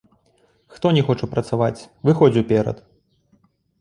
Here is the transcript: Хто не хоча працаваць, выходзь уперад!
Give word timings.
Хто 0.77 0.91
не 0.95 1.03
хоча 1.09 1.29
працаваць, 1.33 1.87
выходзь 2.09 2.41
уперад! 2.43 2.77